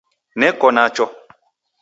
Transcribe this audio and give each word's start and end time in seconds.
Neko 0.39 0.67
nacho. 0.75 1.05